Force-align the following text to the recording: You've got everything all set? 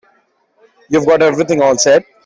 You've 0.89 1.05
got 1.05 1.21
everything 1.21 1.61
all 1.61 1.77
set? 1.77 2.03